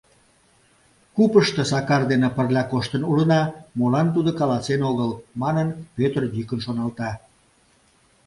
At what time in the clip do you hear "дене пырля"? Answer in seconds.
2.11-2.63